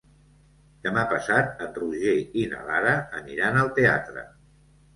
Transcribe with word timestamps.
Demà 0.87 1.03
passat 1.11 1.61
en 1.67 1.75
Roger 1.77 2.15
i 2.43 2.47
na 2.55 2.63
Lara 2.73 2.97
aniran 3.21 3.61
al 3.67 3.73
teatre. 3.79 4.29